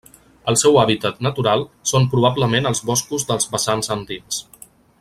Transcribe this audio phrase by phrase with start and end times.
[0.51, 4.41] El seu hàbitat natural són probablement els boscos dels vessants andins.